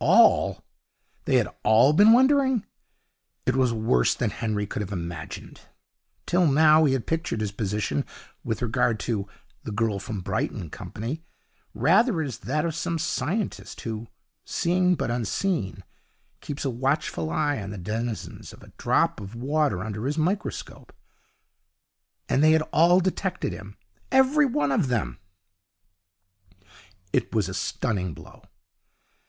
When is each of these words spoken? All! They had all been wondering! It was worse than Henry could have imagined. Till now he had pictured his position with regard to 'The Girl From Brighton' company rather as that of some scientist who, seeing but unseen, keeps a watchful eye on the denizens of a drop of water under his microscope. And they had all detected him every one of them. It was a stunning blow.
All! 0.00 0.64
They 1.26 1.36
had 1.36 1.46
all 1.62 1.92
been 1.92 2.12
wondering! 2.12 2.66
It 3.46 3.54
was 3.54 3.72
worse 3.72 4.16
than 4.16 4.30
Henry 4.30 4.66
could 4.66 4.82
have 4.82 4.90
imagined. 4.90 5.60
Till 6.26 6.48
now 6.50 6.86
he 6.86 6.92
had 6.92 7.06
pictured 7.06 7.40
his 7.40 7.52
position 7.52 8.04
with 8.42 8.62
regard 8.62 8.98
to 9.06 9.28
'The 9.62 9.70
Girl 9.70 10.00
From 10.00 10.22
Brighton' 10.22 10.70
company 10.70 11.22
rather 11.72 12.20
as 12.20 12.38
that 12.38 12.64
of 12.64 12.74
some 12.74 12.98
scientist 12.98 13.82
who, 13.82 14.08
seeing 14.44 14.96
but 14.96 15.08
unseen, 15.12 15.84
keeps 16.40 16.64
a 16.64 16.70
watchful 16.70 17.30
eye 17.30 17.62
on 17.62 17.70
the 17.70 17.78
denizens 17.78 18.52
of 18.52 18.64
a 18.64 18.72
drop 18.78 19.20
of 19.20 19.36
water 19.36 19.84
under 19.84 20.06
his 20.06 20.18
microscope. 20.18 20.92
And 22.28 22.42
they 22.42 22.50
had 22.50 22.62
all 22.72 22.98
detected 22.98 23.52
him 23.52 23.76
every 24.10 24.46
one 24.46 24.72
of 24.72 24.88
them. 24.88 25.20
It 27.12 27.32
was 27.32 27.48
a 27.48 27.54
stunning 27.54 28.14
blow. 28.14 28.42